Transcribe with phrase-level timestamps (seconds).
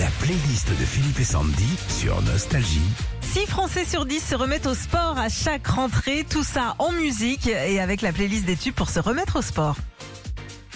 [0.00, 2.80] La playlist de Philippe et Sandy sur Nostalgie.
[3.22, 7.46] 6 Français sur 10 se remettent au sport à chaque rentrée, tout ça en musique
[7.46, 9.76] et avec la playlist des tubes pour se remettre au sport.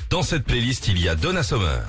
[0.08, 1.84] Dans cette playlist, il y a Donna Summer.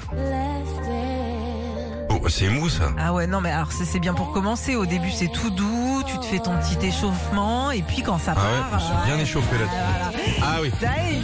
[2.23, 2.91] Oh, c'est mou ça.
[2.99, 6.03] Ah ouais, non mais alors c'est c'est bien pour commencer, au début c'est tout doux,
[6.05, 8.79] tu te fais ton petit échauffement et puis quand ça Ah ouais, part...
[8.81, 9.75] faut se bien ouais, échauffer là-dessus.
[9.75, 10.11] voilà.
[10.43, 10.71] Ah oui.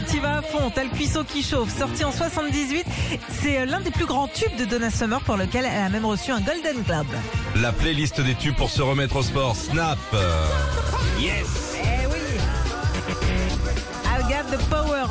[0.10, 1.76] Tu vas à fond, t'as le cuisseau qui chauffe.
[1.78, 2.86] Sorti en 78,
[3.42, 6.06] c'est euh, l'un des plus grands tubes de Donna Summer pour lequel elle a même
[6.06, 7.08] reçu un Golden Globe.
[7.56, 9.56] La playlist des tubes pour se remettre au sport.
[9.56, 10.00] Snap.
[10.14, 10.46] Euh,
[11.20, 11.76] Yes.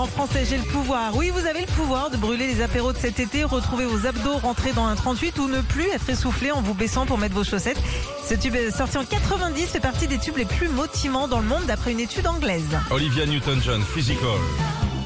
[0.06, 1.16] Français, j'ai le pouvoir.
[1.16, 4.38] Oui, vous avez le pouvoir de brûler les apéros de cet été, retrouver vos abdos
[4.38, 7.45] rentrés dans un 38 ou ne plus être essoufflé en vous baissant pour mettre vos
[7.45, 7.80] chaussettes.
[8.29, 11.65] Ce tube sorti en 90 fait partie des tubes les plus motivants dans le monde
[11.66, 12.79] d'après une étude anglaise.
[12.91, 14.38] Olivia Newton-John, Physical.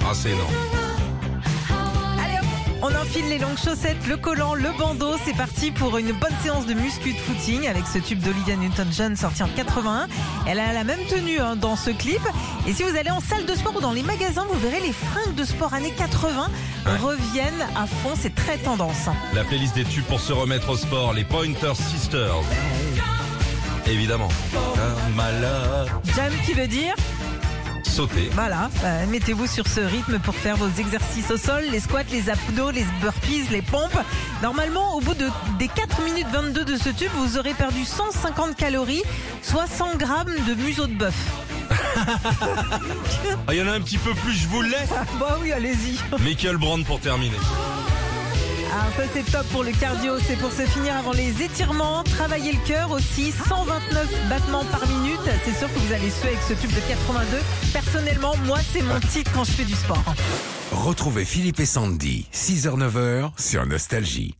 [0.04, 0.30] Ah, c'est.
[3.12, 5.14] Allez hop, on enfile les longues chaussettes, le collant, le bandeau.
[5.24, 9.16] C'est parti pour une bonne séance de muscu de footing avec ce tube d'Olivia Newton-John
[9.16, 10.08] sorti en 81.
[10.46, 12.20] Elle a la même tenue hein, dans ce clip.
[12.66, 14.92] Et si vous allez en salle de sport ou dans les magasins, vous verrez les
[14.92, 16.48] fringues de sport années 80
[16.86, 16.96] Ouais.
[16.96, 18.14] reviennent à fond.
[18.18, 19.06] C'est très tendance.
[19.34, 21.12] La playlist des tubes pour se remettre au sport.
[21.12, 22.34] Les Pointer Sisters.
[23.86, 24.28] Évidemment.
[24.54, 25.88] Un malade.
[26.16, 26.94] Jam qui veut dire
[28.00, 28.30] Sauter.
[28.32, 32.30] Voilà, euh, mettez-vous sur ce rythme pour faire vos exercices au sol, les squats, les
[32.30, 33.98] abdos, les burpees, les pompes.
[34.42, 35.26] Normalement, au bout de,
[35.58, 39.02] des 4 minutes 22 de ce tube, vous aurez perdu 150 calories,
[39.42, 41.14] soit 100 grammes de museau de bœuf.
[43.46, 44.90] Ah, il y en a un petit peu plus, je vous le laisse.
[45.18, 45.98] Bah oui, allez-y.
[46.22, 47.36] Michael Brand pour terminer.
[48.72, 52.52] Alors ça c'est top pour le cardio, c'est pour se finir avant les étirements, travailler
[52.52, 55.18] le cœur aussi, 129 battements par minute.
[55.44, 57.38] C'est sûr que vous allez suer avec ce tube de 82.
[57.72, 60.04] Personnellement, moi c'est mon titre quand je fais du sport.
[60.70, 64.39] Retrouvez Philippe et Sandy, 6h-9h sur Nostalgie.